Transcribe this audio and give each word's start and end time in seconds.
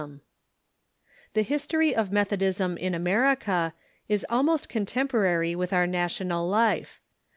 ]The 1.35 1.43
history 1.43 1.93
of 1.95 2.11
Methodism 2.11 2.75
in 2.75 2.95
America 2.95 3.75
is 4.09 4.25
almost 4.31 4.67
contempo 4.67 5.21
rary 5.21 5.55
with 5.55 5.71
our 5.71 5.85
national 5.85 6.47
life. 6.49 6.99